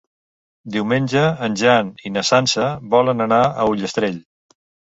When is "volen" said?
2.97-3.25